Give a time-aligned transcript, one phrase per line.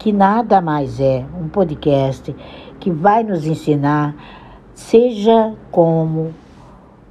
[0.00, 2.34] que nada mais é um podcast
[2.80, 4.14] que vai nos ensinar,
[4.74, 6.34] seja como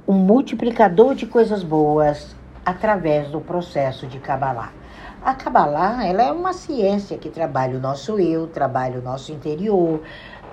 [0.08, 2.34] um multiplicador de coisas boas
[2.66, 4.72] através do processo de Kabbalah.
[5.22, 10.02] A Kabbalah ela é uma ciência que trabalha o nosso eu, trabalha o nosso interior,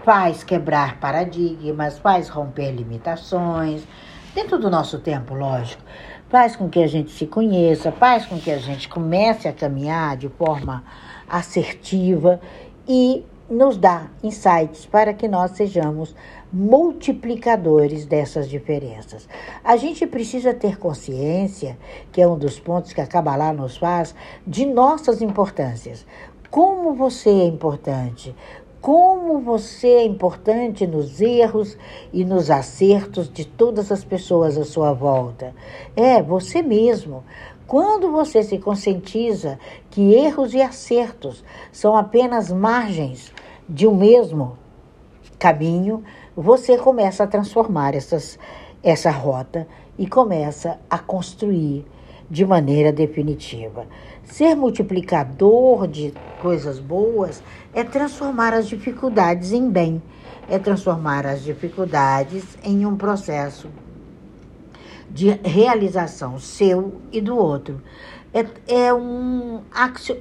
[0.03, 3.87] faz quebrar paradigmas, faz romper limitações,
[4.35, 5.81] dentro do nosso tempo, lógico.
[6.29, 10.15] Faz com que a gente se conheça, faz com que a gente comece a caminhar
[10.17, 10.83] de forma
[11.27, 12.39] assertiva
[12.87, 16.13] e nos dá insights para que nós sejamos
[16.51, 19.27] multiplicadores dessas diferenças.
[19.63, 21.77] A gente precisa ter consciência,
[22.11, 24.13] que é um dos pontos que a Kabbalah nos faz,
[24.45, 26.05] de nossas importâncias.
[26.49, 28.33] Como você é importante,
[28.79, 31.77] como você é importante nos erros
[32.13, 35.53] e nos acertos de todas as pessoas à sua volta.
[35.95, 37.23] É você mesmo.
[37.67, 39.59] Quando você se conscientiza
[39.91, 43.33] que erros e acertos são apenas margens
[43.67, 44.57] de um mesmo
[45.37, 46.01] caminho,
[46.33, 48.39] você começa a transformar essas,
[48.81, 51.85] essa rota e começa a construir
[52.31, 53.85] de maneira definitiva.
[54.23, 57.43] Ser multiplicador de coisas boas
[57.73, 60.01] é transformar as dificuldades em bem,
[60.49, 63.67] é transformar as dificuldades em um processo
[65.09, 67.81] de realização seu e do outro.
[68.33, 69.61] É, é, um,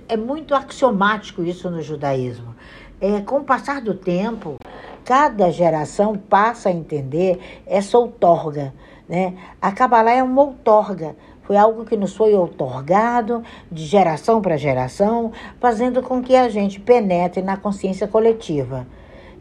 [0.08, 2.54] é muito axiomático isso no judaísmo.
[3.00, 4.56] É, com o passar do tempo,
[5.04, 8.72] cada geração passa a entender essa outorga.
[9.08, 9.34] Né?
[9.60, 15.30] A Kabbalah é uma outorga, foi algo que nos foi outorgado de geração para geração,
[15.60, 18.86] fazendo com que a gente penetre na consciência coletiva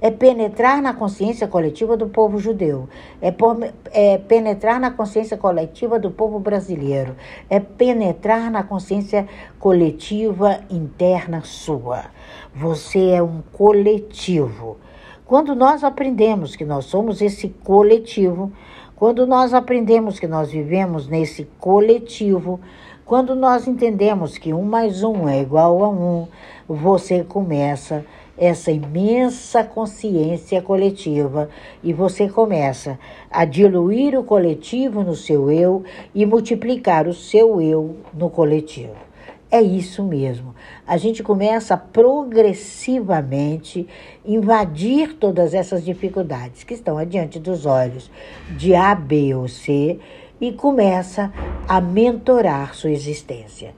[0.02, 2.88] é penetrar na consciência coletiva do povo judeu,
[3.22, 3.58] é, por,
[3.92, 7.16] é, penetrar na consciência coletiva do povo brasileiro,
[7.50, 9.28] é penetrar na consciência
[9.60, 12.06] coletiva interna sua.
[12.54, 14.78] Você é um coletivo.
[15.26, 18.52] Quando nós aprendemos que nós somos esse coletivo,
[18.96, 22.59] quando nós aprendemos que nós vivemos nesse coletivo,
[23.06, 26.28] quando nós entendemos que um mais um é igual a um,
[26.68, 28.06] você começa
[28.38, 31.50] essa imensa consciência coletiva
[31.81, 33.00] e você começa
[33.31, 39.06] a diluir o coletivo no seu eu e multiplicar o seu eu no coletivo.
[39.50, 40.53] É isso mesmo.
[40.85, 43.88] A gente começa progressivamente
[44.25, 48.12] invadir todas essas dificuldades que estão adiante dos olhos
[48.57, 49.97] de A, B ou C
[50.41, 51.31] e começa
[51.68, 53.74] a mentorar sua existência.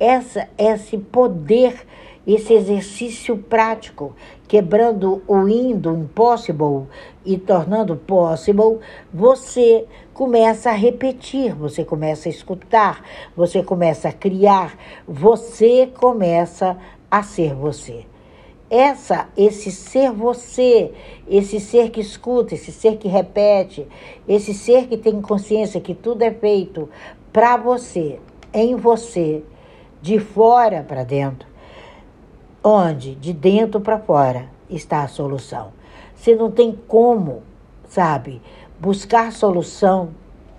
[0.00, 1.86] Essa, esse poder
[2.34, 4.14] esse exercício prático,
[4.46, 6.86] quebrando o indo impossible
[7.24, 8.78] e tornando possible,
[9.12, 13.02] você começa a repetir, você começa a escutar,
[13.34, 14.76] você começa a criar,
[15.06, 16.76] você começa
[17.10, 18.04] a ser você.
[18.68, 20.92] Essa, esse ser você,
[21.28, 23.88] esse ser que escuta, esse ser que repete,
[24.28, 26.88] esse ser que tem consciência que tudo é feito
[27.32, 28.20] para você,
[28.52, 29.42] em você,
[30.00, 31.49] de fora para dentro,
[32.62, 35.72] onde de dentro para fora está a solução.
[36.14, 37.42] Você não tem como,
[37.88, 38.42] sabe,
[38.78, 40.10] buscar solução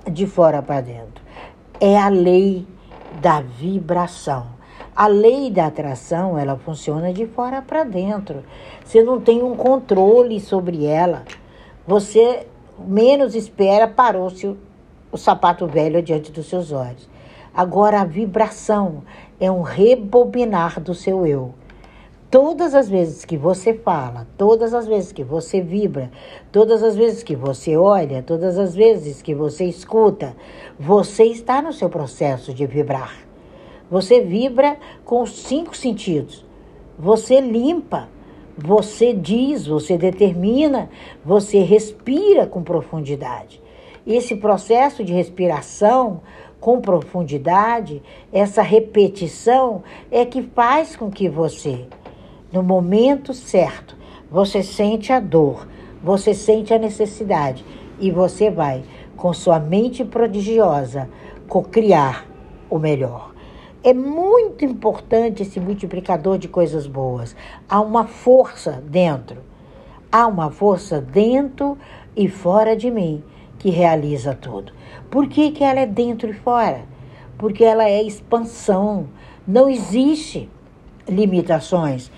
[0.10, 1.24] de fora para dentro.
[1.80, 2.66] É a lei
[3.22, 4.48] da vibração.
[4.96, 8.44] A lei da atração, ela funciona de fora para dentro.
[8.84, 11.24] Você não tem um controle sobre ela.
[11.88, 12.48] Você
[12.78, 14.58] menos espera, parou-se o,
[15.12, 17.10] o sapato velho diante dos seus olhos.
[17.54, 19.04] Agora a vibração
[19.40, 21.54] é um rebobinar do seu eu.
[22.32, 26.10] Todas as vezes que você fala, todas as vezes que você vibra,
[26.50, 30.34] todas as vezes que você olha, todas as vezes que você escuta,
[30.80, 33.14] você está no seu processo de vibrar.
[33.90, 36.46] Você vibra com os cinco sentidos.
[36.98, 38.08] Você limpa,
[38.58, 40.90] você diz, você determina,
[41.26, 43.62] você respira com profundidade.
[44.08, 46.22] Esse processo de respiração
[46.62, 51.88] com profundidade, essa repetição é que faz com que você
[52.52, 53.96] no momento certo,
[54.30, 55.68] você sente a dor,
[56.04, 57.64] você sente a necessidade
[58.00, 58.84] e você vai,
[59.16, 61.10] com sua mente prodigiosa,
[61.48, 62.26] cocriar
[62.70, 63.32] o melhor.
[63.84, 67.36] É muito importante esse multiplicador de coisas boas.
[67.68, 69.42] Há uma força dentro.
[70.12, 71.78] Há uma força dentro
[72.16, 73.24] e fora de mim
[73.58, 74.74] que realiza tudo.
[75.10, 76.82] Por que, que ela é dentro e fora?
[77.38, 79.08] Porque ela é expansão.
[79.48, 80.50] Não existe
[81.08, 82.12] limitações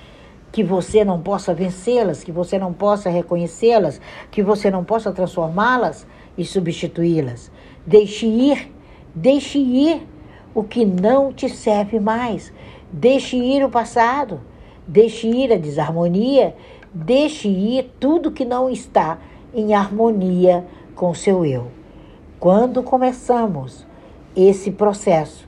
[0.54, 4.00] que você não possa vencê-las, que você não possa reconhecê-las,
[4.32, 6.08] que você não possa transformá-las
[6.38, 7.52] e substituí-las.
[7.86, 8.72] Deixe ir,
[9.14, 10.08] deixe ir
[10.56, 12.54] o que não te serve mais.
[12.90, 14.40] Deixe ir o passado,
[14.88, 16.56] Deixe ir a desarmonia,
[16.94, 19.18] deixe ir tudo que não está
[19.54, 21.68] em harmonia com seu eu.
[22.38, 23.88] Quando começamos
[24.36, 25.48] esse processo,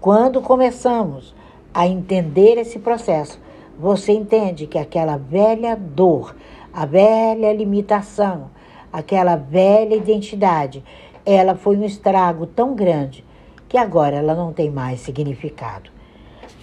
[0.00, 1.34] quando começamos
[1.74, 3.38] a entender esse processo,
[3.82, 6.36] você entende que aquela velha dor,
[6.72, 8.48] a velha limitação,
[8.92, 10.84] aquela velha identidade,
[11.26, 13.24] ela foi um estrago tão grande
[13.68, 15.90] que agora ela não tem mais significado.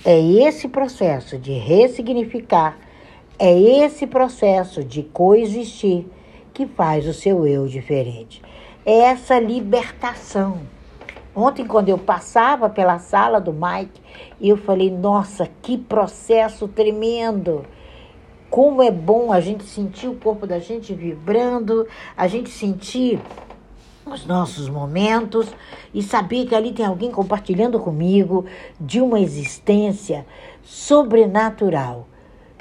[0.06, 2.78] É esse processo de ressignificar,
[3.38, 6.06] é esse processo de coexistir
[6.54, 8.42] que faz o seu eu diferente.
[8.86, 10.60] É essa libertação.
[11.40, 14.02] Ontem, quando eu passava pela sala do Mike,
[14.42, 17.66] eu falei: nossa, que processo tremendo!
[18.50, 21.88] Como é bom a gente sentir o corpo da gente vibrando,
[22.18, 23.22] a gente sentir
[24.06, 25.48] os nossos momentos
[25.94, 28.46] e saber que ali tem alguém compartilhando comigo
[28.82, 30.26] de uma existência
[30.62, 32.08] sobrenatural,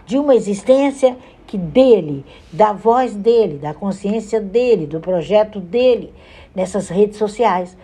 [0.06, 1.16] de uma existência
[1.46, 6.12] que dele, da voz dele, da consciência dele, do projeto dele
[6.54, 7.74] nessas redes sociais,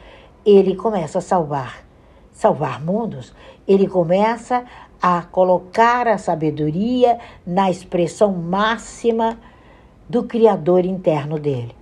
[0.45, 1.85] ele começa a salvar,
[2.33, 3.35] salvar mundos.
[3.67, 4.65] Ele começa
[5.01, 9.39] a colocar a sabedoria na expressão máxima
[10.09, 11.75] do Criador interno dele.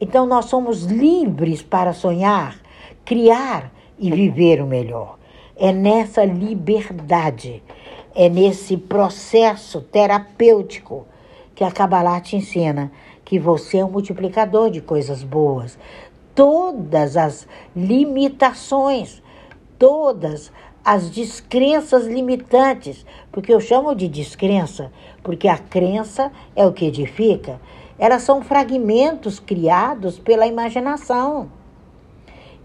[0.00, 2.58] Então nós somos livres para sonhar,
[3.04, 5.18] criar e viver o melhor.
[5.56, 7.62] É nessa liberdade
[8.18, 11.06] é nesse processo terapêutico
[11.54, 12.90] que a Kabbalah te ensina
[13.22, 15.78] que você é um multiplicador de coisas boas.
[16.36, 19.22] Todas as limitações,
[19.78, 20.52] todas
[20.84, 24.92] as descrenças limitantes, porque eu chamo de descrença,
[25.22, 27.58] porque a crença é o que edifica.
[27.98, 31.50] Elas são fragmentos criados pela imaginação.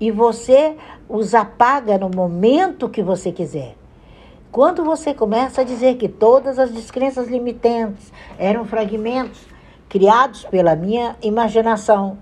[0.02, 0.76] E você
[1.08, 3.78] os apaga no momento que você quiser.
[4.52, 9.48] Quando você começa a dizer que todas as descrenças limitantes eram fragmentos
[9.88, 12.18] criados pela minha imaginação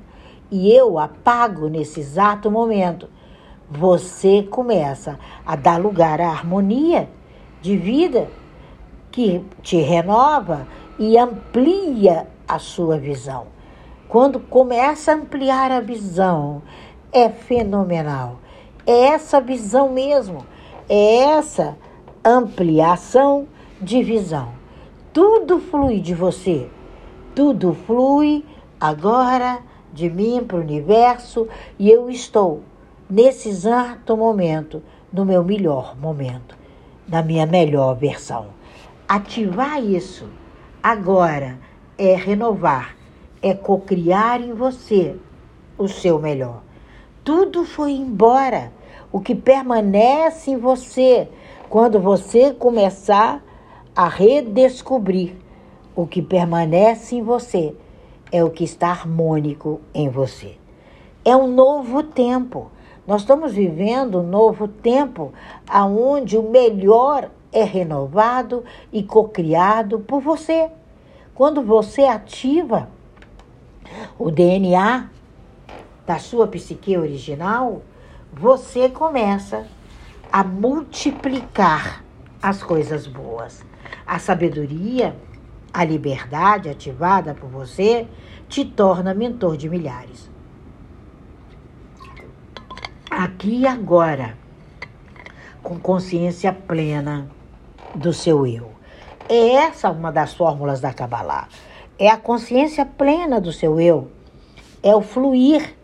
[0.51, 3.09] e eu apago nesse exato momento,
[3.69, 7.09] você começa a dar lugar à harmonia
[7.61, 8.27] de vida
[9.11, 10.67] que te renova
[10.97, 13.47] e amplia a sua visão.
[14.07, 16.63] Quando começa a ampliar a visão,
[17.11, 18.39] é fenomenal.
[18.85, 20.45] É essa visão mesmo.
[20.87, 21.77] É essa
[22.25, 23.47] ampliação
[23.79, 24.49] de visão.
[25.13, 26.67] Tudo flui de você.
[27.35, 28.43] Tudo flui
[28.79, 29.59] agora
[29.93, 31.47] de mim para o universo
[31.77, 32.61] e eu estou
[33.09, 34.81] nesse exato momento,
[35.11, 36.55] no meu melhor momento,
[37.07, 38.47] na minha melhor versão.
[39.07, 40.27] Ativar isso
[40.83, 41.57] agora
[41.97, 42.95] é renovar,
[43.41, 45.15] é cocriar em você
[45.77, 46.61] o seu melhor.
[47.23, 48.71] Tudo foi embora.
[49.11, 51.27] O que permanece em você
[51.67, 53.43] quando você começar
[53.95, 55.35] a redescobrir
[55.95, 57.75] o que permanece em você,
[58.31, 60.57] é o que está harmônico em você.
[61.23, 62.71] É um novo tempo.
[63.05, 65.33] Nós estamos vivendo um novo tempo
[65.67, 70.69] aonde o melhor é renovado e cocriado por você.
[71.33, 72.89] Quando você ativa
[74.17, 75.09] o DNA
[76.05, 77.81] da sua psique original,
[78.31, 79.65] você começa
[80.31, 82.03] a multiplicar
[82.41, 83.63] as coisas boas.
[84.05, 85.15] A sabedoria,
[85.73, 88.07] a liberdade ativada por você,
[88.47, 90.29] te torna mentor de milhares.
[93.09, 94.37] Aqui e agora,
[95.61, 97.29] com consciência plena
[97.93, 98.71] do seu eu.
[99.27, 101.47] É essa uma das fórmulas da Kabbalah.
[101.97, 104.09] É a consciência plena do seu eu.
[104.81, 105.75] É o fluir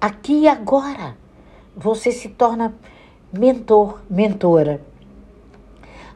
[0.00, 1.16] aqui e agora.
[1.76, 2.74] Você se torna
[3.32, 4.80] mentor, mentora.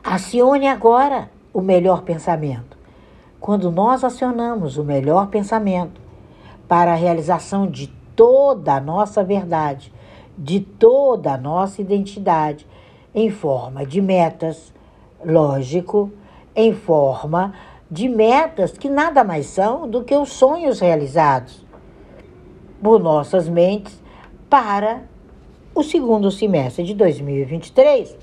[0.02, 2.73] Acione agora o melhor pensamento.
[3.44, 6.00] Quando nós acionamos o melhor pensamento
[6.66, 9.92] para a realização de toda a nossa verdade,
[10.38, 12.66] de toda a nossa identidade,
[13.14, 14.72] em forma de metas,
[15.22, 16.10] lógico,
[16.56, 17.52] em forma
[17.90, 21.66] de metas que nada mais são do que os sonhos realizados
[22.82, 24.02] por nossas mentes
[24.48, 25.02] para
[25.74, 28.16] o segundo semestre de 2023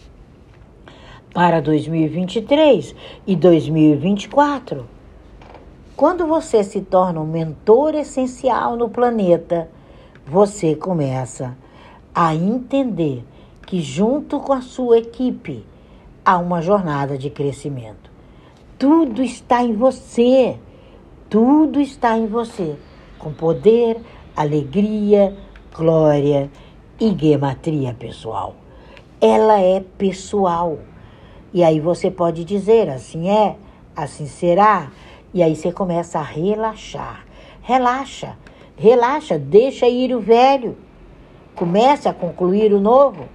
[1.31, 2.95] para 2023
[3.27, 5.00] e 2024.
[6.01, 9.69] Quando você se torna um mentor essencial no planeta,
[10.25, 11.55] você começa
[12.11, 13.23] a entender
[13.67, 15.63] que, junto com a sua equipe,
[16.25, 18.09] há uma jornada de crescimento.
[18.79, 20.57] Tudo está em você,
[21.29, 22.75] tudo está em você,
[23.19, 24.01] com poder,
[24.35, 25.37] alegria,
[25.71, 26.49] glória
[26.99, 28.55] e gematria pessoal.
[29.21, 30.79] Ela é pessoal.
[31.53, 33.55] E aí você pode dizer assim é,
[33.95, 34.89] assim será.
[35.33, 37.25] E aí você começa a relaxar.
[37.61, 38.37] Relaxa,
[38.75, 40.77] relaxa, deixa ir o velho.
[41.55, 43.29] Comece a concluir o novo.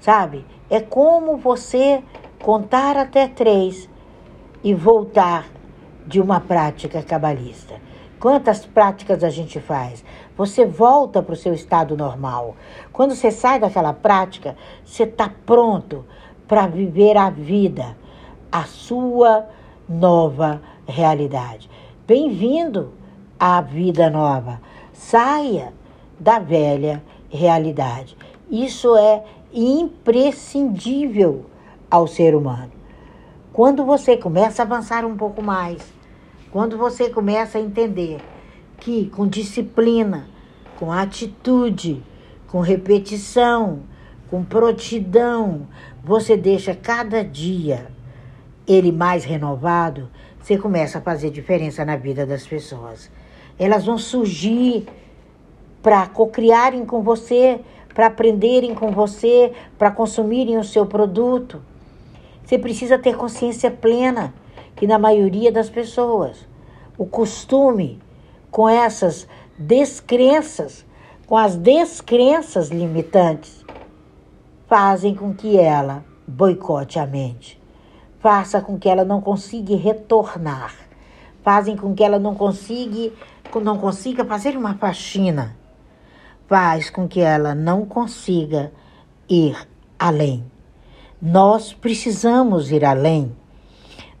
[0.00, 0.44] Sabe?
[0.70, 2.02] É como você
[2.42, 3.88] contar até três
[4.62, 5.46] e voltar
[6.06, 7.80] de uma prática cabalista.
[8.20, 10.04] Quantas práticas a gente faz?
[10.36, 12.56] Você volta para o seu estado normal.
[12.92, 16.04] Quando você sai daquela prática, você está pronto
[16.46, 17.96] para viver a vida,
[18.50, 19.46] a sua
[19.88, 21.68] nova realidade.
[22.06, 22.94] Bem-vindo
[23.38, 24.58] à vida nova.
[24.92, 25.74] Saia
[26.18, 28.16] da velha realidade.
[28.50, 31.44] Isso é imprescindível
[31.90, 32.72] ao ser humano.
[33.52, 35.92] Quando você começa a avançar um pouco mais,
[36.50, 38.18] quando você começa a entender
[38.78, 40.26] que com disciplina,
[40.78, 42.02] com atitude,
[42.46, 43.80] com repetição,
[44.30, 45.66] com prontidão,
[46.02, 47.90] você deixa cada dia
[48.66, 50.08] ele mais renovado,
[50.48, 53.10] você começa a fazer diferença na vida das pessoas.
[53.58, 54.86] Elas vão surgir
[55.82, 57.60] para cocriarem com você,
[57.92, 61.60] para aprenderem com você, para consumirem o seu produto.
[62.42, 64.32] Você precisa ter consciência plena
[64.74, 66.48] que na maioria das pessoas
[66.96, 68.00] o costume
[68.50, 69.28] com essas
[69.58, 70.82] descrenças,
[71.26, 73.66] com as descrenças limitantes,
[74.66, 77.57] fazem com que ela boicote a mente,
[78.28, 80.74] faça com que ela não consiga retornar,
[81.42, 83.10] fazem com que ela não consiga,
[83.54, 85.56] não consiga fazer uma faxina,
[86.46, 88.70] faz com que ela não consiga
[89.30, 89.56] ir
[89.98, 90.44] além.
[91.22, 93.34] Nós precisamos ir além.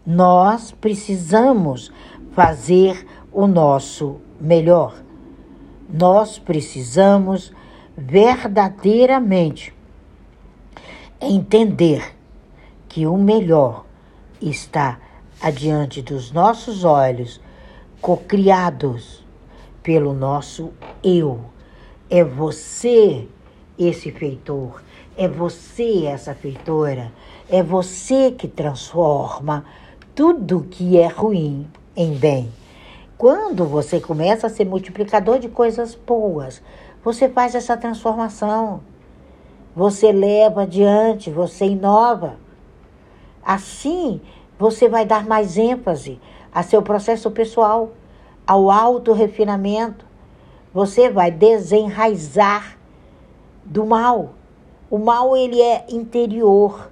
[0.06, 1.92] Nós precisamos
[2.32, 4.94] fazer o nosso melhor.
[5.86, 7.52] Nós precisamos
[7.94, 9.74] verdadeiramente
[11.20, 12.16] entender
[12.88, 13.86] que o melhor
[14.40, 14.98] está
[15.40, 17.40] adiante dos nossos olhos,
[18.00, 19.24] cocriados
[19.82, 21.40] pelo nosso eu.
[22.10, 23.26] É você
[23.78, 24.82] esse feitor,
[25.16, 27.12] é você essa feitora,
[27.48, 29.64] é você que transforma
[30.14, 32.50] tudo que é ruim em bem.
[33.16, 36.62] Quando você começa a ser multiplicador de coisas boas,
[37.02, 38.80] você faz essa transformação.
[39.74, 42.36] Você leva adiante, você inova.
[43.44, 44.20] Assim,
[44.58, 46.20] você vai dar mais ênfase
[46.52, 47.90] a seu processo pessoal,
[48.46, 50.04] ao auto-refinamento.
[50.72, 52.78] Você vai desenraizar
[53.64, 54.30] do mal.
[54.90, 56.90] O mal, ele é interior.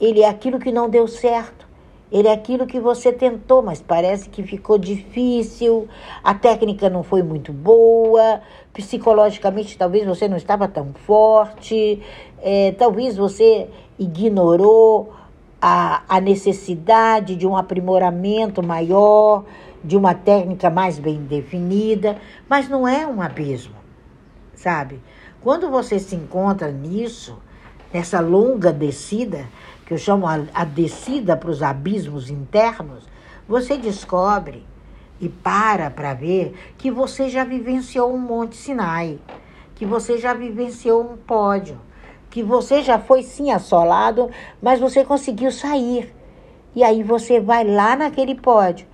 [0.00, 1.66] Ele é aquilo que não deu certo.
[2.10, 5.88] Ele é aquilo que você tentou, mas parece que ficou difícil,
[6.22, 8.40] a técnica não foi muito boa,
[8.72, 12.00] psicologicamente talvez você não estava tão forte,
[12.40, 13.68] é, talvez você
[13.98, 15.15] ignorou
[15.60, 19.44] a, a necessidade de um aprimoramento maior,
[19.82, 23.76] de uma técnica mais bem definida, mas não é um abismo,
[24.54, 25.00] sabe?
[25.40, 27.38] Quando você se encontra nisso,
[27.92, 29.46] nessa longa descida,
[29.86, 33.04] que eu chamo a, a descida para os abismos internos,
[33.48, 34.66] você descobre
[35.20, 39.18] e para para ver que você já vivenciou um Monte Sinai,
[39.76, 41.78] que você já vivenciou um pódio,
[42.36, 44.28] que você já foi sim assolado,
[44.60, 46.14] mas você conseguiu sair.
[46.74, 48.86] E aí você vai lá naquele pódio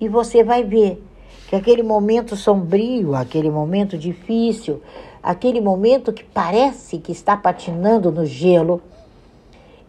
[0.00, 1.02] e você vai ver
[1.48, 4.80] que aquele momento sombrio, aquele momento difícil,
[5.20, 8.80] aquele momento que parece que está patinando no gelo,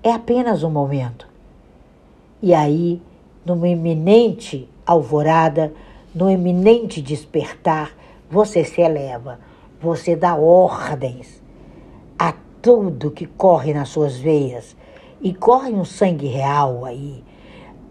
[0.01, 1.27] é apenas um momento.
[2.41, 2.99] E aí,
[3.45, 5.71] numa iminente alvorada,
[6.11, 7.95] no iminente despertar,
[8.31, 9.39] você se eleva,
[9.79, 11.44] você dá ordens
[12.65, 14.75] tudo que corre nas suas veias.
[15.21, 17.23] E corre um sangue real aí.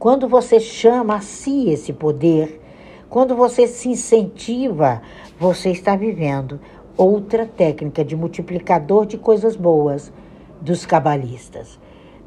[0.01, 2.61] Quando você chama a si esse poder,
[3.09, 5.01] quando você se incentiva,
[5.39, 6.59] você está vivendo
[6.97, 10.13] outra técnica de multiplicador de coisas boas
[10.61, 11.79] dos cabalistas.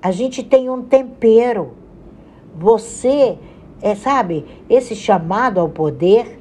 [0.01, 1.73] A gente tem um tempero.
[2.57, 3.37] Você,
[3.81, 6.39] é, sabe, esse chamado ao poder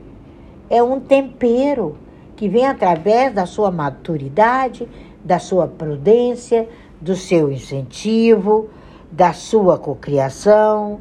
[0.71, 1.97] é um tempero
[2.37, 4.89] que vem através da sua maturidade,
[5.27, 6.69] da sua prudência,
[7.01, 8.69] do seu incentivo,
[9.11, 11.01] da sua cocriação,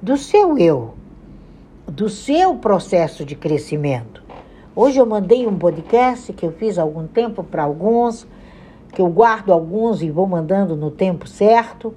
[0.00, 0.94] do seu eu,
[1.84, 4.22] do seu processo de crescimento.
[4.74, 8.24] Hoje eu mandei um podcast que eu fiz há algum tempo para alguns,
[8.92, 11.92] que eu guardo alguns e vou mandando no tempo certo.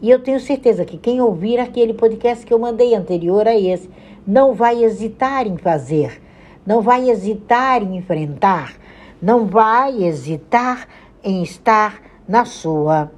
[0.00, 3.90] E eu tenho certeza que quem ouvir aquele podcast que eu mandei anterior a esse
[4.26, 6.18] não vai hesitar em fazer,
[6.66, 8.72] não vai hesitar em enfrentar,
[9.20, 10.86] não vai hesitar
[11.22, 13.10] em estar na sua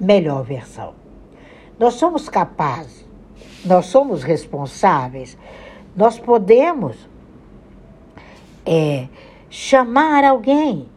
[0.00, 0.94] melhor versão.
[1.78, 3.04] nós somos capazes,
[3.64, 5.36] nós somos responsáveis,
[5.96, 7.08] nós podemos
[8.64, 9.08] é,
[9.50, 10.88] chamar alguém,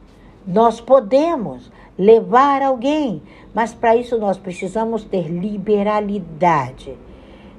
[0.45, 3.21] nós podemos levar alguém,
[3.53, 6.97] mas para isso nós precisamos ter liberalidade,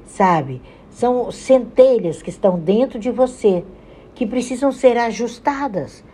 [0.04, 0.62] sabe?
[0.90, 3.64] São centelhas que estão dentro de você
[4.14, 6.04] que precisam ser ajustadas.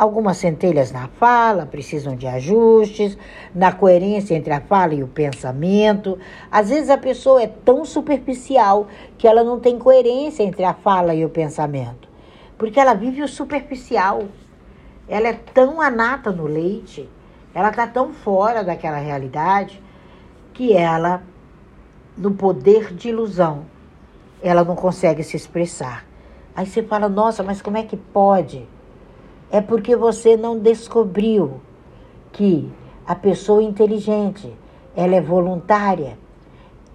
[0.00, 3.18] Algumas centelhas na fala precisam de ajustes,
[3.54, 6.18] na coerência entre a fala e o pensamento.
[6.50, 8.86] Às vezes a pessoa é tão superficial
[9.18, 12.08] que ela não tem coerência entre a fala e o pensamento,
[12.56, 14.22] porque ela vive o superficial.
[15.06, 17.06] Ela é tão anata no leite,
[17.54, 19.82] ela está tão fora daquela realidade
[20.54, 21.22] que ela,
[22.16, 23.66] no poder de ilusão,
[24.42, 26.06] ela não consegue se expressar.
[26.56, 28.66] Aí você fala, nossa, mas como é que pode?
[29.50, 31.60] É porque você não descobriu
[32.32, 32.70] que
[33.06, 34.52] a pessoa inteligente,
[34.94, 36.18] ela é voluntária.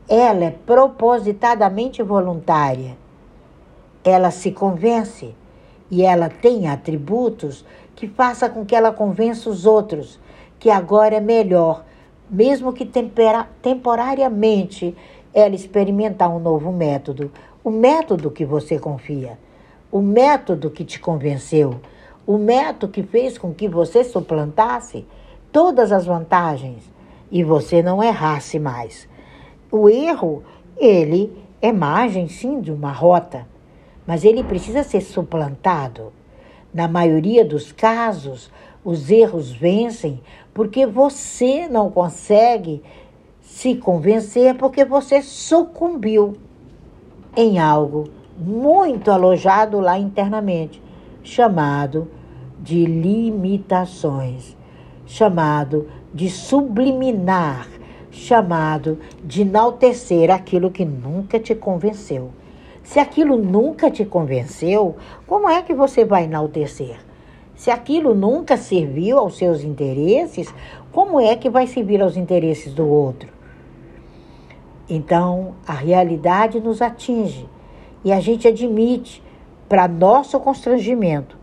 [0.08, 2.98] Ela é propositadamente voluntária.
[4.04, 5.36] Ela se convence
[5.90, 10.20] e ela tem atributos que faça com que ela convença os outros
[10.60, 11.84] que agora é melhor,
[12.30, 14.96] mesmo que tempera, temporariamente
[15.34, 17.32] ela experimentar um novo método,
[17.64, 19.38] o método que você confia
[19.96, 21.80] o método que te convenceu,
[22.26, 25.06] o método que fez com que você suplantasse
[25.52, 26.84] todas as vantagens
[27.32, 29.08] e você não errasse mais.
[29.72, 30.44] O erro,
[30.78, 33.48] ele é margem sim de uma rota,
[34.06, 36.12] mas ele precisa ser suplantado.
[36.74, 38.52] Na maioria dos casos,
[38.84, 40.22] os erros vencem
[40.54, 42.84] porque você não consegue
[43.42, 46.36] se convencer porque você sucumbiu
[47.36, 50.82] em algo muito alojado lá internamente,
[51.26, 52.08] chamado
[52.62, 54.56] de limitações,
[55.06, 57.68] chamado de subliminar,
[58.12, 62.30] chamado de enaltecer aquilo que nunca te convenceu.
[62.84, 64.96] Se aquilo nunca te convenceu,
[65.28, 66.98] como é que você vai enaltecer?
[67.56, 70.54] Se aquilo nunca serviu aos seus interesses,
[70.92, 73.30] como é que vai servir aos interesses do outro?
[74.88, 77.50] Então, a realidade nos atinge
[78.04, 79.24] e a gente admite,
[79.68, 81.38] para nosso constrangimento,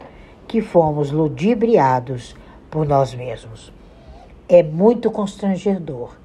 [0.47, 2.37] que fomos ludibriados
[2.71, 3.73] por nós mesmos.
[4.49, 6.17] É muito constrangedor.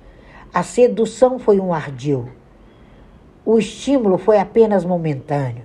[0.54, 2.30] A sedução foi um ardil.
[3.46, 5.64] O estímulo foi apenas momentâneo.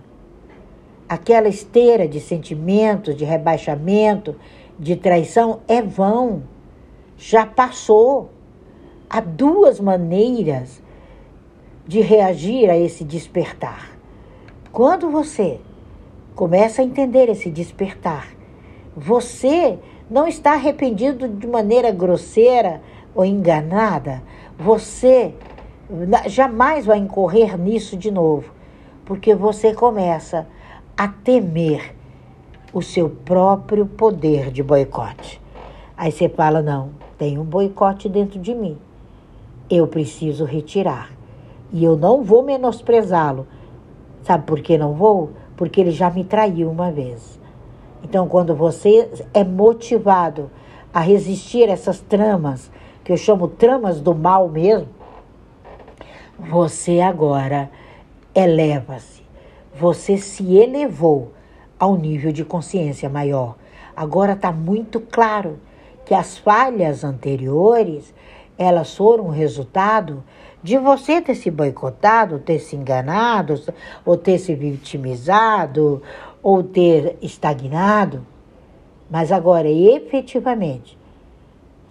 [1.09, 4.37] Aquela esteira de sentimentos, de rebaixamento,
[4.79, 6.45] de traição é vão.
[7.17, 8.31] Já passou.
[9.11, 10.81] Há duas maneiras
[11.87, 13.91] de reagir a esse despertar.
[14.73, 15.61] Quando você
[16.35, 18.29] começa a entender esse despertar,
[18.97, 19.79] você
[20.11, 22.83] não está arrependido de maneira grosseira
[23.15, 24.23] ou enganada,
[24.59, 25.35] você
[26.27, 28.53] jamais vai incorrer nisso de novo,
[29.05, 30.47] porque você começa
[30.97, 31.95] a temer
[32.73, 35.41] o seu próprio poder de boicote.
[35.97, 38.79] Aí você fala: não, tem um boicote dentro de mim.
[39.69, 41.11] Eu preciso retirar.
[41.71, 43.47] E eu não vou menosprezá-lo
[44.23, 45.31] Sabe por que não vou?
[45.63, 47.39] Porque ele já me traiu uma vez.
[48.03, 50.51] Então, quando você é motivado
[50.93, 52.69] a resistir a essas tramas,
[53.05, 54.89] que eu chamo tramas do mal mesmo,
[56.37, 57.71] você agora
[58.35, 59.23] eleva-se.
[59.79, 61.31] Você se elevou
[61.79, 63.55] ao nível de consciência maior.
[63.95, 65.61] Agora está muito claro
[66.05, 68.13] que as falhas anteriores
[68.59, 70.25] elas foram resultado
[70.63, 73.61] de você ter se boicotado, ter se enganado,
[74.05, 76.03] ou ter se vitimizado,
[76.43, 78.25] ou ter estagnado.
[79.11, 80.97] Mas agora, efetivamente,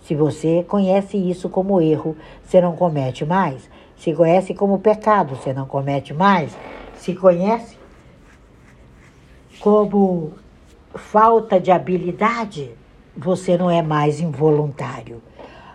[0.02, 3.70] se você conhece isso como erro, você não comete mais.
[3.98, 6.58] Se conhece como pecado, você não comete mais.
[6.96, 7.78] Se conhece
[9.60, 10.34] como
[10.96, 12.72] falta de habilidade,
[13.16, 15.22] você não é mais involuntário.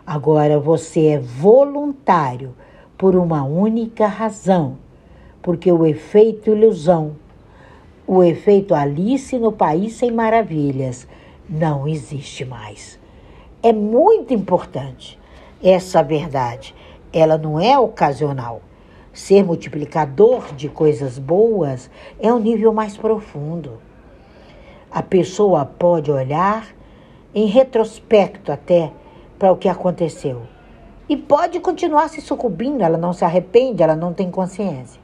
[0.04, 2.54] Agora você é voluntário
[2.98, 4.78] por uma única razão,
[5.42, 7.16] porque o efeito ilusão,
[8.06, 11.06] o efeito Alice no País Sem Maravilhas,
[11.48, 12.98] não existe mais.
[13.62, 15.18] É muito importante
[15.62, 16.74] essa verdade.
[17.12, 18.62] Ela não é ocasional.
[19.12, 23.78] Ser multiplicador de coisas boas é um nível mais profundo.
[24.90, 26.66] A pessoa pode olhar
[27.34, 28.90] em retrospecto até
[29.38, 30.42] para o que aconteceu
[31.08, 35.00] e pode continuar se sucumbindo, ela não se arrepende, ela não tem consciência.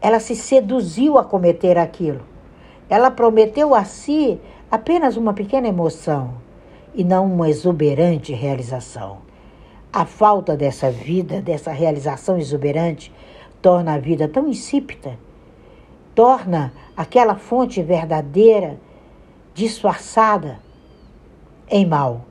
[0.00, 2.22] Ela se seduziu a cometer aquilo.
[2.88, 6.34] Ela prometeu a si apenas uma pequena emoção
[6.94, 9.18] e não uma exuberante realização.
[9.92, 13.12] A falta dessa vida, dessa realização exuberante,
[13.60, 15.18] torna a vida tão insípida,
[16.14, 18.78] torna aquela fonte verdadeira
[19.54, 20.58] disfarçada
[21.68, 22.22] em mal.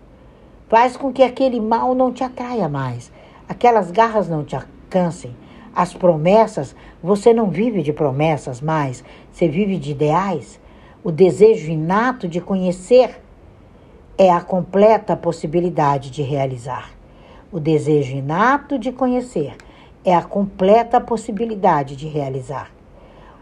[0.72, 3.12] Faz com que aquele mal não te atraia mais,
[3.46, 5.36] aquelas garras não te alcancem.
[5.76, 10.62] As promessas, você não vive de promessas mais, você vive de ideais.
[11.04, 13.22] O desejo inato de conhecer
[14.18, 16.92] é a completa possibilidade de realizar.
[17.52, 19.58] O desejo inato de conhecer
[20.06, 22.72] é a completa possibilidade de realizar.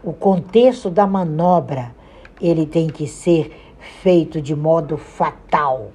[0.02, 1.94] O contexto da manobra,
[2.42, 5.92] ele tem que ser feito de modo fatal.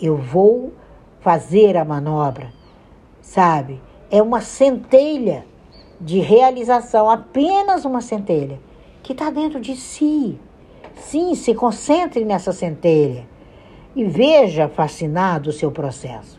[0.00, 0.72] Eu vou
[1.20, 2.52] fazer a manobra,
[3.20, 3.80] sabe?
[4.10, 5.46] É uma centelha
[6.00, 8.58] de realização, apenas uma centelha,
[9.02, 10.38] que está dentro de si.
[10.96, 13.26] Sim, se concentre nessa centelha
[13.96, 16.38] e veja fascinado o seu processo.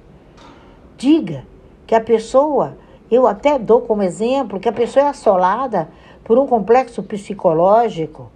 [0.97, 1.45] Diga
[1.87, 2.77] que a pessoa,
[3.09, 5.89] eu até dou como exemplo, que a pessoa é assolada
[6.23, 8.31] por um complexo psicológico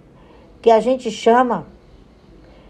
[0.62, 1.66] que a gente chama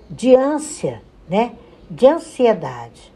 [0.08, 1.52] de ânsia, né?
[1.90, 3.12] De ansiedade.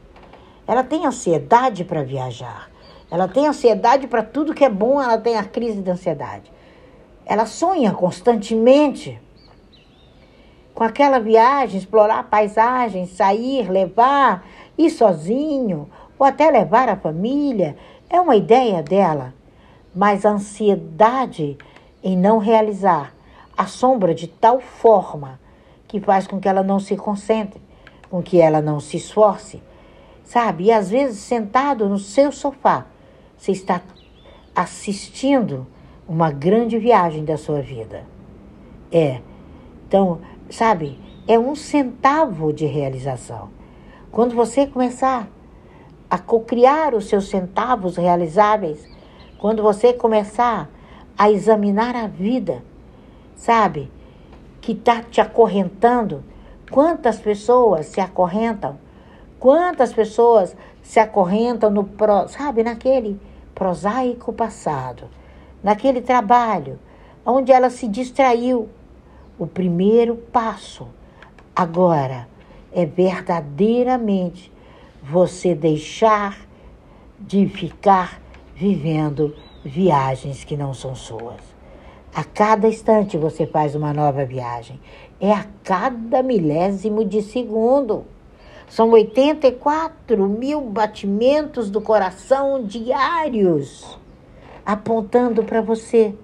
[0.67, 2.69] Ela tem ansiedade para viajar.
[3.09, 6.51] Ela tem ansiedade para tudo que é bom, ela tem a crise de ansiedade.
[7.25, 9.21] Ela sonha constantemente
[10.75, 14.45] com aquela viagem, explorar paisagens, sair, levar,
[14.77, 17.77] ir sozinho, ou até levar a família,
[18.11, 19.33] é uma ideia dela.
[19.95, 21.57] Mas a ansiedade
[22.03, 23.15] em não realizar
[23.57, 25.39] assombra de tal forma
[25.87, 27.63] que faz com que ela não se concentre,
[28.15, 29.61] com que ela não se esforce,
[30.23, 30.67] sabe?
[30.67, 32.87] E às vezes, sentado no seu sofá,
[33.37, 33.83] você está
[34.55, 35.67] assistindo
[36.09, 38.05] uma grande viagem da sua vida.
[38.93, 39.21] É.
[39.89, 40.97] Então, sabe?
[41.27, 43.49] É um centavo de realização.
[44.13, 45.29] Quando você começar
[46.09, 48.89] a cocriar os seus centavos realizáveis,
[49.39, 50.71] quando você começar
[51.19, 52.63] a examinar a vida,
[53.35, 53.91] sabe,
[54.61, 56.23] que está te acorrentando,
[56.75, 58.77] quantas pessoas se acorrentam,
[59.39, 61.89] quantas pessoas se acorrentam no,
[62.27, 63.21] sabe, naquele
[63.55, 65.05] prosaico passado,
[65.63, 66.81] naquele trabalho
[67.25, 68.69] onde ela se distraiu.
[69.39, 70.89] O primeiro passo
[71.55, 72.27] agora
[72.73, 74.53] é verdadeiramente
[75.01, 76.41] você deixar
[77.21, 78.21] de ficar
[78.57, 79.33] vivendo
[79.65, 81.55] viagens que não são suas.
[82.15, 84.81] A cada instante você faz uma nova viagem.
[85.21, 88.05] É a cada milésimo de segundo.
[88.69, 93.99] São 84 mil batimentos do coração diários
[94.65, 96.15] apontando para você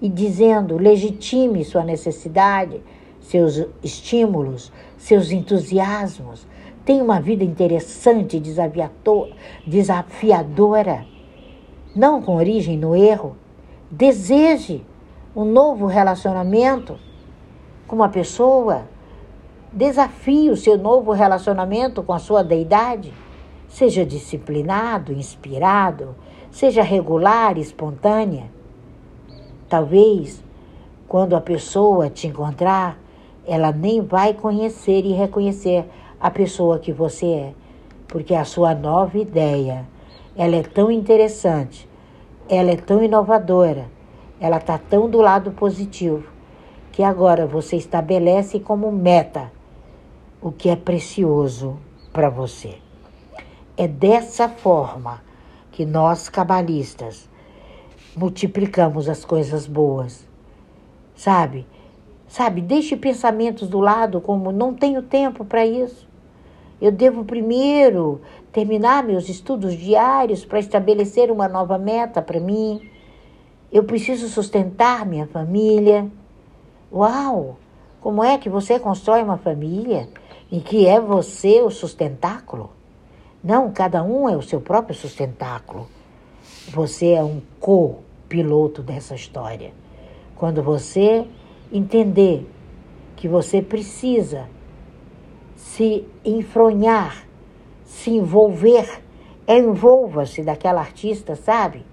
[0.00, 2.82] e dizendo: legitime sua necessidade,
[3.20, 6.46] seus estímulos, seus entusiasmos,
[6.84, 8.40] Tenha uma vida interessante,
[9.66, 11.06] desafiadora,
[11.94, 13.36] não com origem no erro.
[13.90, 14.84] Deseje
[15.36, 16.98] um novo relacionamento
[17.90, 18.82] com uma pessoa.
[19.72, 23.12] Desafie o seu novo relacionamento com a sua deidade.
[23.68, 26.14] Seja disciplinado, inspirado,
[26.52, 28.44] seja regular, espontânea.
[29.68, 30.40] Talvez,
[31.08, 32.96] quando a pessoa te encontrar,
[33.44, 35.84] ela nem vai conhecer e reconhecer
[36.20, 37.54] a pessoa que você é,
[38.06, 39.84] porque a sua nova ideia,
[40.36, 41.88] ela é tão interessante,
[42.48, 43.86] ela é tão inovadora,
[44.40, 46.39] ela está tão do lado positivo,
[46.92, 49.50] que agora você estabelece como meta
[50.40, 51.78] o que é precioso
[52.12, 52.78] para você.
[53.76, 55.22] É dessa forma
[55.70, 57.28] que nós cabalistas
[58.16, 60.26] multiplicamos as coisas boas.
[61.14, 61.66] Sabe?
[62.26, 66.08] Sabe, deixe pensamentos do lado como não tenho tempo para isso.
[66.80, 68.20] Eu devo primeiro
[68.52, 72.80] terminar meus estudos diários para estabelecer uma nova meta para mim.
[73.70, 76.10] Eu preciso sustentar minha família.
[76.92, 77.56] Uau!
[78.00, 80.08] Como é que você constrói uma família
[80.50, 82.70] em que é você o sustentáculo?
[83.44, 85.86] Não, cada um é o seu próprio sustentáculo.
[86.68, 89.72] Você é um co-piloto dessa história.
[90.34, 91.26] Quando você
[91.72, 92.50] entender
[93.14, 94.48] que você precisa
[95.54, 97.24] se enfronhar,
[97.84, 99.00] se envolver,
[99.46, 101.84] envolva-se daquela artista, sabe?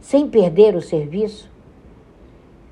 [0.00, 1.50] Sem perder o serviço.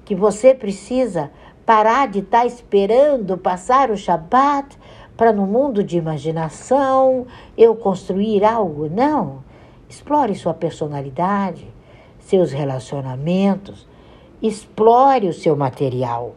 [0.05, 1.31] Que você precisa
[1.65, 4.77] parar de estar tá esperando passar o Shabat
[5.17, 8.89] para no mundo de imaginação eu construir algo.
[8.89, 9.43] Não.
[9.89, 11.67] Explore sua personalidade,
[12.19, 13.87] seus relacionamentos,
[14.41, 16.35] explore o seu material.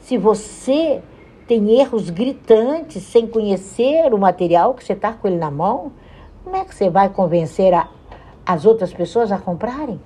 [0.00, 1.02] Se você
[1.46, 5.92] tem erros gritantes sem conhecer o material que você está com ele na mão,
[6.44, 7.88] como é que você vai convencer a,
[8.46, 10.00] as outras pessoas a comprarem?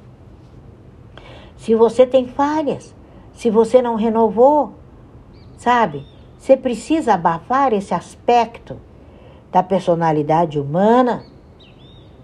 [1.57, 2.96] Se você tem falhas,
[3.37, 4.72] se você não renovou,
[5.59, 6.07] sabe?
[6.38, 8.79] Você precisa abafar esse aspecto
[9.53, 11.22] da personalidade humana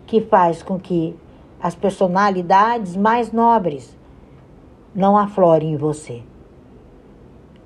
[0.07, 1.15] que faz com que
[1.63, 3.95] as personalidades mais nobres
[4.95, 6.23] não aflorem em você.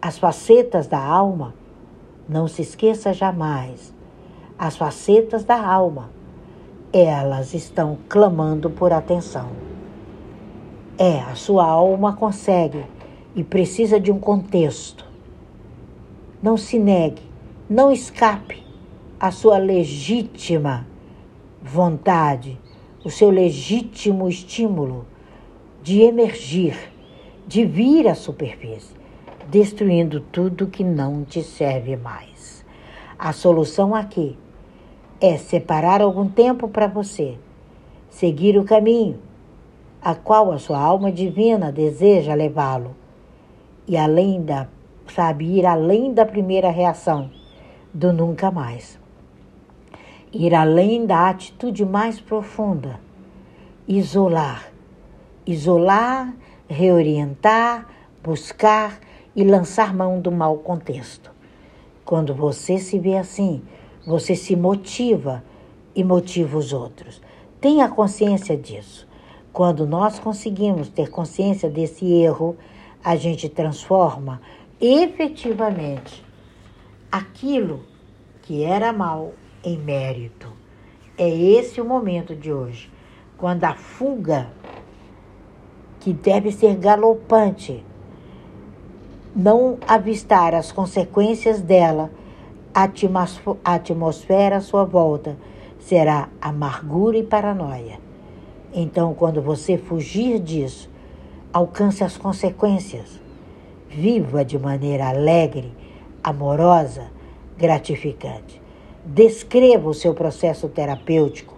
[0.02, 1.54] As facetas da alma,
[2.28, 3.94] não se esqueça jamais,
[4.58, 6.10] as facetas da alma,
[6.92, 9.50] elas estão clamando por atenção.
[10.98, 12.95] É, a sua alma consegue
[13.36, 15.04] e precisa de um contexto.
[16.42, 17.22] Não se negue,
[17.68, 18.64] não escape
[19.20, 20.86] à sua legítima
[21.62, 22.58] vontade,
[23.04, 25.06] o seu legítimo estímulo
[25.82, 26.76] de emergir,
[27.46, 28.96] de vir à superfície,
[29.48, 32.64] destruindo tudo que não te serve mais.
[33.18, 34.36] A solução aqui
[35.20, 37.36] é separar algum tempo para você,
[38.08, 39.18] seguir o caminho
[40.00, 42.94] a qual a sua alma divina deseja levá-lo
[43.86, 44.68] e além da
[45.06, 47.30] sabe ir além da primeira reação
[47.94, 48.98] do nunca mais
[50.38, 53.00] ir além da atitude mais profunda,
[53.88, 54.70] isolar,
[55.46, 56.34] isolar,
[56.68, 57.88] reorientar,
[58.22, 59.00] buscar
[59.34, 61.30] e lançar mão do mau contexto.
[62.04, 63.62] Quando você se vê assim,
[64.06, 65.42] você se motiva
[65.94, 67.20] e motiva os outros.
[67.58, 69.08] Tenha consciência disso.
[69.52, 72.56] Quando nós conseguimos ter consciência desse erro,
[73.06, 74.40] a gente transforma
[74.80, 76.26] efetivamente
[77.10, 77.84] aquilo
[78.42, 80.52] que era mal em mérito.
[81.16, 82.90] É esse o momento de hoje,
[83.38, 84.48] quando a fuga,
[86.00, 87.84] que deve ser galopante,
[89.36, 92.10] não avistar as consequências dela,
[92.74, 92.90] a
[93.76, 95.36] atmosfera à sua volta
[95.78, 98.00] será amargura e paranoia.
[98.74, 100.90] Então, quando você fugir disso,
[101.52, 103.20] alcance as consequências.
[103.88, 105.72] Viva de maneira alegre,
[106.22, 107.10] amorosa,
[107.56, 108.60] gratificante.
[109.04, 111.56] Descreva o seu processo terapêutico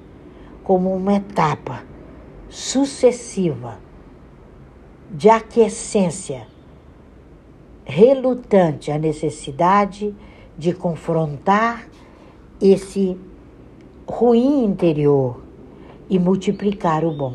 [0.62, 1.82] como uma etapa
[2.48, 3.78] sucessiva
[5.10, 6.46] de aquiescência,
[7.84, 10.14] relutante à necessidade
[10.56, 11.88] de confrontar
[12.60, 13.18] esse
[14.06, 15.42] ruim interior
[16.10, 17.34] e multiplicar o bom.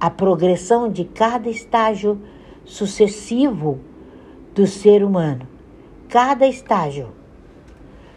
[0.00, 2.18] A progressão de cada estágio
[2.64, 3.80] sucessivo
[4.54, 5.46] do ser humano,
[6.08, 7.08] cada estágio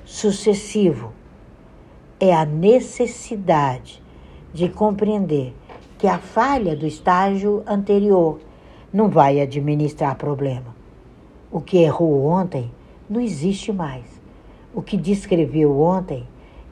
[0.06, 1.12] sucessivo
[2.22, 4.02] é a necessidade
[4.54, 5.54] de compreender
[5.98, 8.40] que a falha do estágio anterior
[8.94, 10.74] não vai administrar problema.
[11.52, 12.72] O que errou ontem
[13.10, 14.06] não existe mais.
[14.74, 16.26] O que descreveu ontem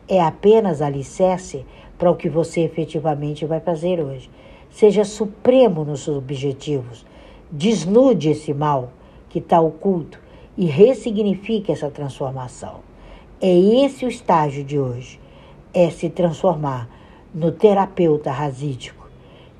[0.07, 1.65] é apenas alicerce
[1.97, 4.29] para o que você efetivamente vai fazer hoje.
[4.71, 7.05] Seja supremo nos seus objetivos.
[7.51, 8.91] Desnude esse mal
[9.29, 10.19] que está oculto
[10.57, 12.79] e ressignifique essa transformação.
[13.41, 15.19] É esse o estágio de hoje.
[15.73, 16.89] É se transformar
[17.33, 19.09] no terapeuta rasídico.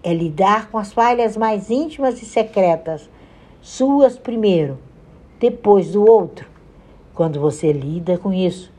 [0.02, 3.10] É lidar com as falhas mais íntimas e secretas,
[3.62, 4.80] suas primeiro,
[5.40, 6.48] depois do outro.
[7.14, 8.72] Quando você lida com isso,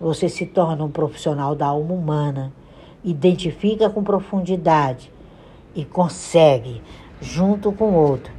[0.00, 2.52] você se torna um profissional da alma humana,
[3.04, 5.10] identifica com profundidade
[5.76, 6.82] e consegue,
[7.20, 8.32] junto com o outro,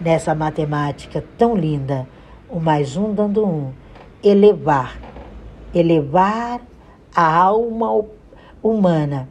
[0.00, 2.08] nessa matemática tão linda,
[2.48, 3.72] o mais um dando um,
[4.22, 4.96] elevar
[5.74, 6.60] elevar
[7.14, 8.04] a alma
[8.62, 9.28] humana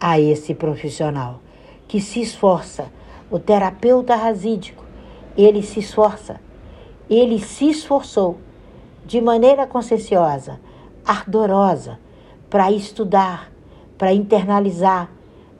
[0.00, 1.40] a esse profissional
[1.88, 2.86] que se esforça.
[3.30, 4.84] O terapeuta rasídico,
[5.36, 6.40] ele se esforça.
[7.10, 8.38] Ele se esforçou
[9.04, 10.60] de maneira conscienciosa,
[11.04, 11.98] ardorosa,
[12.48, 13.50] para estudar,
[13.96, 15.10] para internalizar,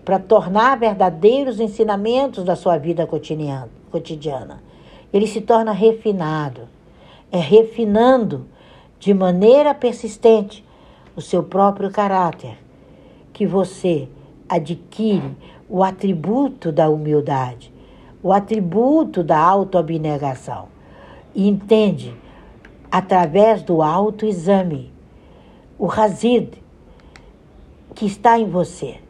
[0.09, 4.63] para tornar verdadeiros ensinamentos da sua vida cotidiana.
[5.13, 6.63] Ele se torna refinado.
[7.31, 8.47] É refinando
[8.99, 10.65] de maneira persistente
[11.15, 12.57] o seu próprio caráter,
[13.35, 14.09] que você
[14.49, 15.37] adquire
[15.69, 17.71] o atributo da humildade,
[18.23, 20.69] o atributo da autoabnegação
[21.35, 22.17] e entende
[22.91, 24.91] através do autoexame
[25.79, 26.55] o razid
[27.95, 29.07] que está em você.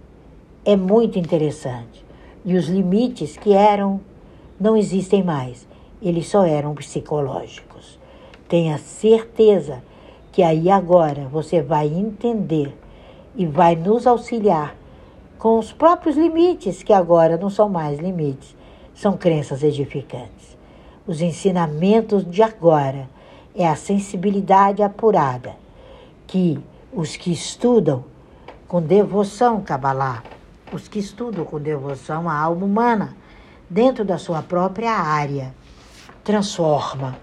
[0.69, 2.05] É muito interessante.
[2.45, 4.03] E os limites que eram
[4.61, 5.67] não existem mais,
[6.03, 7.99] eles só eram psicológicos.
[8.47, 9.83] Tenha certeza
[10.31, 12.79] que aí agora você vai entender
[13.35, 14.77] e vai nos auxiliar
[15.39, 18.55] com os próprios limites, que agora não são mais limites,
[18.95, 20.55] são crenças edificantes.
[21.07, 23.09] Os ensinamentos de agora
[23.55, 25.57] é a sensibilidade apurada
[26.27, 26.61] que
[26.93, 28.05] os que estudam
[28.69, 30.23] com devoção Kabbalah,
[30.73, 33.17] os que estudam com devoção a alma humana,
[33.69, 35.55] dentro da sua própria área,
[36.25, 37.19] transforma.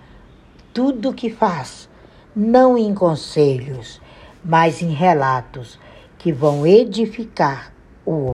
[0.73, 1.89] Tudo o que faz,
[2.35, 4.01] não em conselhos,
[4.43, 5.79] mas em relatos
[6.17, 7.74] que vão edificar